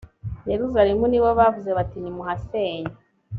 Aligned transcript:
yerusalemu 0.51 1.03
ni 1.07 1.19
bo 1.21 1.29
bavuze 1.39 1.69
bati 1.77 1.97
nimuhasenye 1.99 2.93